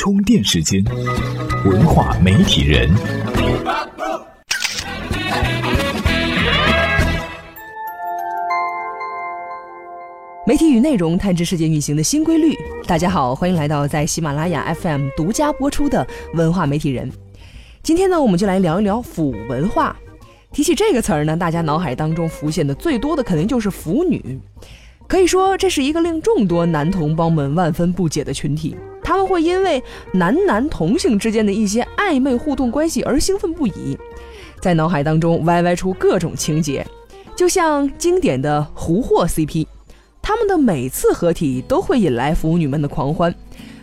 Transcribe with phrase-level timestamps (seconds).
[0.00, 0.82] 充电时间，
[1.66, 2.88] 文化媒体人。
[10.46, 12.56] 媒体与内容探知世界运行的新规律。
[12.86, 17.12] 大家好，欢迎来到在喜马拉雅 FM 独家播出的文化媒体人。
[17.82, 19.94] 今天呢，我们就来聊一聊腐文化。
[20.50, 24.40] 提起这个词儿呢，大家脑海当中浮现的最多的肯定就是腐女。
[25.06, 28.74] 可以说，这是一个令众多男同胞们万分不解的群体。
[29.10, 29.82] 他们会因为
[30.12, 33.98] 男男同性之间的一些暧昧互动关系而兴奋不已，
[34.60, 36.86] 在脑海当中歪歪出各种情节，
[37.34, 39.66] 就像经典的胡霍 CP。
[40.22, 43.34] 他们的每次合体都会引来腐女们的狂欢，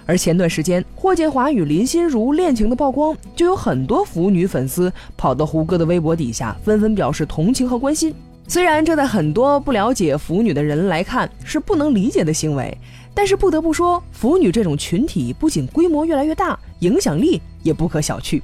[0.06, 8.16] 而前段时间霍建华与林心如恋情的曝光，就有很多腐女粉丝跑到胡歌的微博底下，纷纷表示同情和关心。
[8.50, 12.76] 虽然这在很多不了解腐女的人来看是不能理解的行为，
[13.14, 18.42] 但是不得不说，腐女这种群体不仅规模越来越大，影响力也不可小觑。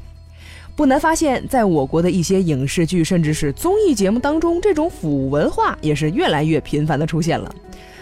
[0.76, 7.54] 不难发现，在我国的一些影视剧甚至是综艺节目当中，这种腐文化也是越来越频繁的出现了。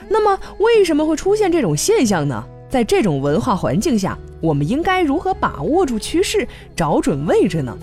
[0.09, 2.43] 那么为什么会出现这种现象呢？
[2.67, 7.77] 在这种文化环境下，我们应该如何把握住趋势，找准位置呢？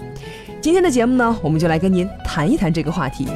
[0.60, 3.28] 今天的节目呢，我们就来跟您谈一谈这个话题。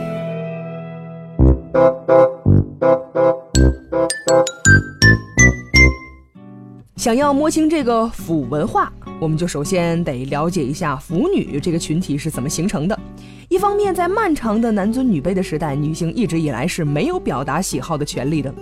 [6.97, 12.99] 想要摸清这个腐文化，我们就首先得了解一下腐女这个群体是怎么形成的。
[13.49, 18.55] 一方面，在漫长的男尊女卑的时代，女性一直以来是没有表达喜好的权利的。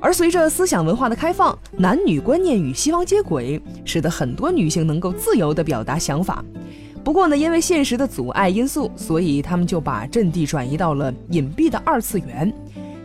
[0.00, 6.44] 而随着思想文化的开放，男女观念与西方接轨，使得很多女性能够自由地表达想法。
[7.06, 12.52] 不过呢，因为现实的阻碍因素，所以他们就把阵地转移到了隐蔽的二次元，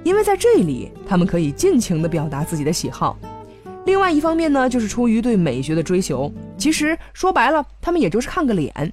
[0.03, 3.15] 因为在这里，他们可以尽情地表达自己的喜好。
[3.85, 8.91] 另外一方面呢，就是出于对美学的追求，其实说白了，他们也就是看个脸。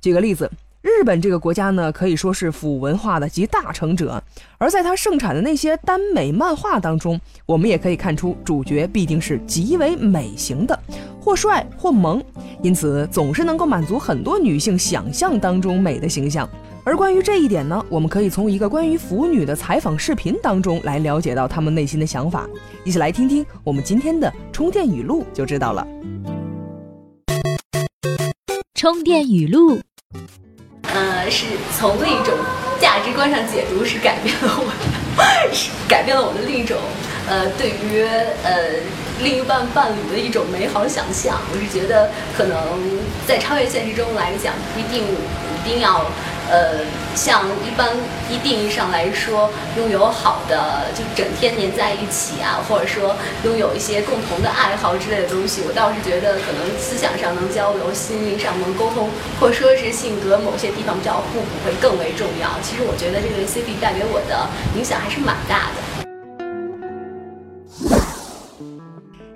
[0.00, 0.50] 举个例子。
[0.80, 4.22] 日本这个国家呢，可以说是腐文化的集大成者。
[4.58, 10.78] 而在它盛产的那些耽美漫画当中，我们也可以看出主角必定是极为美型的，
[11.28, 12.24] 或帅或萌，
[12.62, 16.48] 因此总是能够满足很多女性想象当中美的形象。
[16.82, 22.48] 而关于这一点呢，我们可以从一个关于腐女的采访视频当中来了解到她们内心的想法。
[22.82, 25.86] 一起来听听我们今天的充电语录就知道了。
[28.74, 29.78] 充电语录。
[30.84, 31.44] 呃，是
[31.78, 32.34] 从另一种
[32.80, 34.72] 价值观上解读，是改变了我，
[35.52, 36.78] 是改变了我的另一种
[37.28, 38.00] 呃，对于
[38.42, 38.80] 呃
[39.20, 41.40] 另一半伴侣的一种美好想象。
[41.52, 42.56] 我是觉得，可能
[43.26, 46.06] 在超越现实中来讲，不一定一定要。
[46.50, 46.80] 呃，
[47.14, 47.92] 像一般
[48.30, 53.14] 一定义上来说，拥有好的就整天黏在一起啊，或者说
[53.44, 62.48] 拥有一些共同的爱好之类的东西，我倒是觉得可能思想上能交流，心灵上能沟通，或说是性格某些地方比较互补会更为重要。
[62.64, 65.87] 其实我觉得这个 CP 带给我的影响还是蛮大的。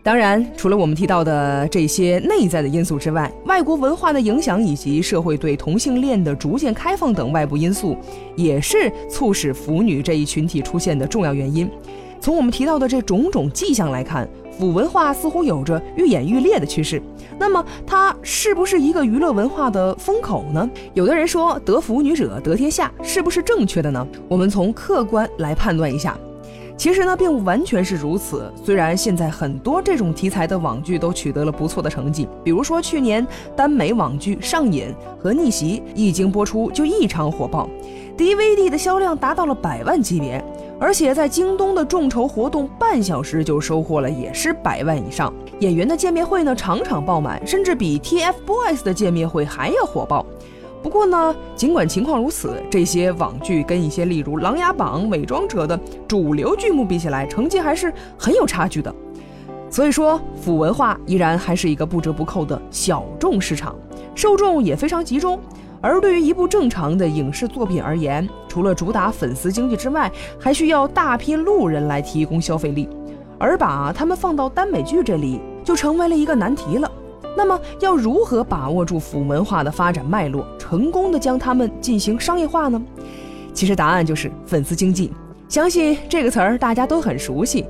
[0.05, 7.97] 当然，除了我们提到的这些内在的因素之外，外国文化的影响以及社会对同性恋的逐渐开放等外部因素，
[8.35, 11.71] 也是促使腐女这一群体出现的重要原因。
[12.21, 17.01] 从我们提到的这种种迹象来看，腐文化似乎有着愈演愈烈的趋势。
[17.39, 20.69] 那么，它是不是一个娱乐文化的风口呢？
[20.95, 24.05] 有的人说“得腐女者得天下”，是不是正确的呢？
[24.29, 26.19] 我们从客观来判断一下。
[26.83, 28.53] 其实呢，并不完全是如此。
[28.65, 34.89] 虽然现在很多这种题材的网剧都取得了不错的成绩，比如说去年耽美网剧《上瘾》
[35.23, 37.69] 和《逆袭》一经播出就异常火爆
[38.19, 40.45] ，DVD 的销量达到了百万级别，
[40.81, 45.33] 而且在京东的众筹活动半小时就收获了也是百万以上。
[45.61, 50.27] 演员的见面会呢，场场爆满，甚至比 TFBOYS 的见面会还要火爆。
[50.83, 55.79] 不过呢，尽管情况如此，这些网剧跟一些例如《琅琊榜》《伪装者》的
[56.09, 58.93] 主流剧目比起来，成绩还是很有差距的。
[59.71, 63.75] 所以说，腐文化依然还是一个不折不扣的小众市场，
[64.15, 65.39] 受众也非常集中。
[65.81, 72.89] 而对于一部正常的影视作品而言，除了主打粉丝经济之外，还需要大批路人来提供消费力，
[73.39, 76.91] 而把他们放到耽美剧这里，就成为了一个难题了。
[77.35, 82.83] 那么，要如何把握住腐文化的发展脉络，成功的将他们进行商业化呢？
[83.53, 85.13] 其实答案就是粉丝经济。
[85.47, 87.67] 相信这个词儿大家都很熟悉。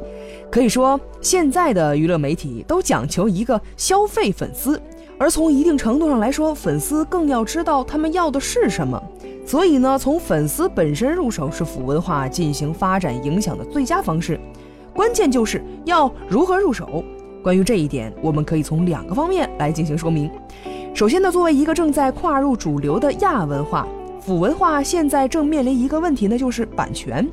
[0.48, 4.80] 可以说，现在的娱乐媒体都讲求一个消费粉丝，
[5.18, 9.02] 而从一定程度上来说，粉丝更要知道他们要的是什么。
[9.44, 14.38] 所以呢，从粉丝本身入手是腐文化进行发展影响的最佳方式。
[14.94, 17.02] 关键就是要如何入手。
[17.42, 20.30] 关于这一点，我们可以从两个方面来进行说明。
[20.94, 23.88] 首先呢，作为一个正在跨入主流的亚文化，
[24.20, 27.26] 腐文化现在正面临一个问题呢，就是版权。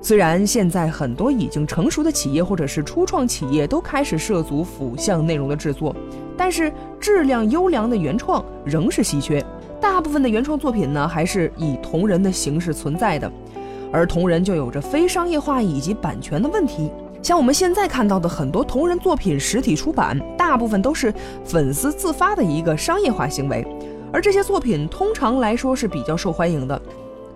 [0.00, 5.94] 虽然现在很多已经成熟的企业或者是初创企业都开始涉足腐向内容的制作，
[6.36, 9.42] 但是质量优良的原创仍是稀缺。
[9.80, 13.30] 大部分的原创作品呢，还是以同人的形式存在的，
[13.92, 16.90] 而同人就有着非商业化以及版权的问题。
[17.22, 21.14] 像我们现在看到的很多同人作品实体出版，大部分都是
[21.44, 23.64] 粉丝自发的一个商业化行为，
[24.12, 26.82] 而这些作品通常来说是比较受欢迎的。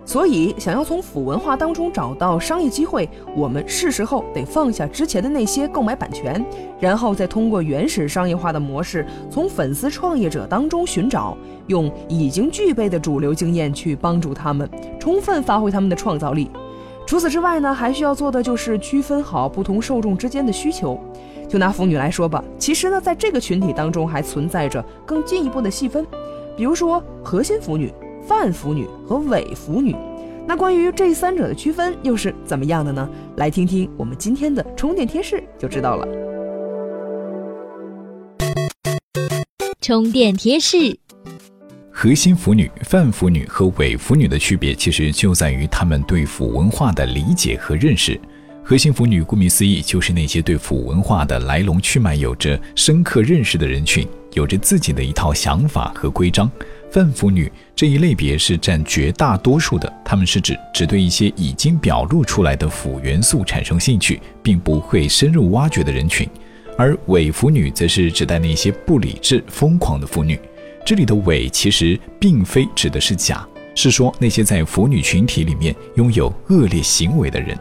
[0.03, 6.45] 所以，想要从腐文化当中找到商业机会，我们是时候得放下之前的那些购买版权，
[6.79, 11.37] 然后再通过原始商业化的模式，从粉丝创业者当中寻找，
[11.67, 14.69] 用已经具备的主流经验去帮助他们，
[14.99, 16.49] 充分发挥他们的创造力。
[17.07, 20.99] 除此之外呢，还需要做的就是区分好不同受众之间的需求。
[21.47, 26.05] 就拿腐女来说吧，其实呢，在这个群体当中还存在着更进一步的细分，
[26.57, 27.91] 比如说核心腐女。
[28.27, 29.95] 泛腐女和伪腐女，
[30.45, 33.09] 那关于这三者的区分又是怎么样的呢？
[33.37, 36.05] 来听听我们今天的充电贴士就知道了。
[39.79, 40.99] 充电贴士：
[41.99, 48.21] 核心腐女、泛腐女和伪腐女的区别，其实就在于她们对腐文化的理解和认识。
[48.63, 56.47] 核心腐女顾名思义，就是那些对腐文化的来龙去脉有着深刻认识的人群，有着自己的一套想法和规章。
[56.91, 66.27] 泛腐女这一类别是占绝大多数的，他们是指只对一些已经表露出来的腐元素产生兴趣，并不会深入挖掘的人群；
[66.77, 70.39] 而伪腐女则是指代那些不理智、疯狂的腐女。
[70.87, 73.45] 这里的“伪”其实并非指的是假，
[73.75, 77.59] 是说那些在腐女群体里面拥有恶劣行为的人。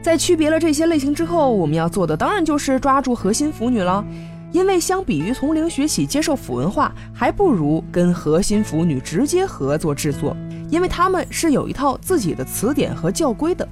[0.00, 4.04] 在区别了这些类型之后，我们要做的当然就是抓住核心腐女了。
[4.52, 10.36] 因为相比于从零学起接受腐文化，还不如跟核心腐女直接合作制作，
[10.70, 13.68] 因为他们是有一套自己的词典和教规的。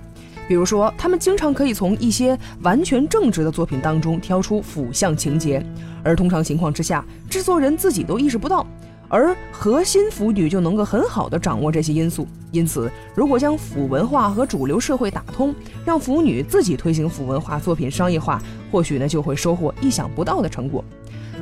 [0.48, 5.64] 比如说，他们经常可以从一些完全正直的作品当中挑出腐向情节，
[6.02, 8.66] 而通常情况之下，制作人自己都意识不到。
[9.08, 15.54] 而核心腐女就能够很好的掌握这些因素，因此，如果将腐文化和主流社会打通，
[15.84, 18.42] 让腐女自己推行腐文化作品商业化，
[18.72, 20.84] 或许呢就会收获意想不到的成果。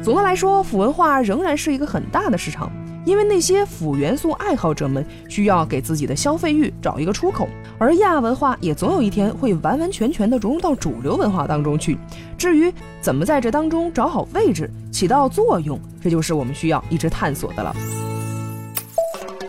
[0.02, 2.70] 总的来说，腐文化仍然是一个很大的市场。
[3.04, 7.48] 因为那些腐元素爱好者们需要给自己的消费欲找一个出口，
[7.78, 11.98] 而亚文化也总有一天会完完全全的融入到主流文化当中去。
[12.38, 17.74] 至于怎么在这当中找好位置、起到作用，这就是我们需要一直探索的了。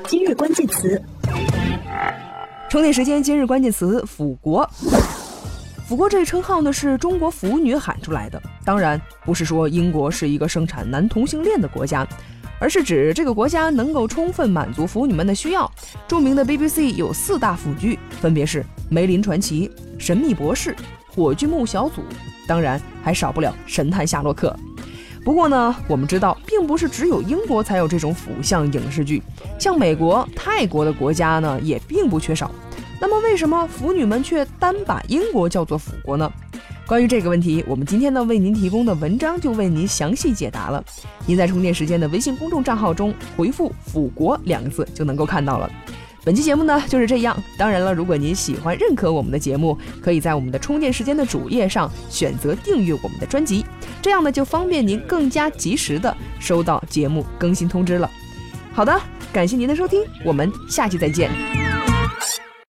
[0.08, 1.02] 今日关键词：
[2.70, 3.24] 充电时间。
[3.24, 4.70] 今日关键词：腐国。
[5.88, 8.42] 腐国这一称号呢，是中国腐女喊出来的。
[8.64, 12.06] 当然，不是说英国是一个生产男同性恋的国家。
[12.66, 15.72] 而是指这个国家能够充分满足腐女们的需要。
[16.08, 19.70] 著名的 BBC 有四大腐剧，分别是《梅林传奇》
[20.04, 20.72] 《神秘博士》
[21.16, 22.02] 《火炬木小组》，
[22.48, 24.58] 当然还少不了《神探夏洛克》。
[25.24, 29.22] 不过呢，我们知道，并不是只有英国才有这种腐向影视剧，
[29.60, 32.50] 像美国、泰国的国家呢，也并不缺少。
[33.00, 36.32] 那么，为什么腐女们却单把英国叫做腐国呢？
[36.88, 40.84] 关于这个问题，我们今天呢为您提供的文章就为您详细解答了。
[41.26, 45.70] 您在充电时间的微信公众账号中回复“辅国”两个字就能够看到了。
[46.24, 47.36] 本期节目呢就是这样。
[47.58, 53.66] 当然了，如果您喜欢、认可我们的节目，可以在我们的充电时间的主页上选择订阅我们的专辑，
[54.00, 58.10] 这样呢就方便您更加及时的收到节目更新通知了。
[58.74, 59.00] 好的，
[59.34, 61.75] 感谢您的收听，我们下期再见。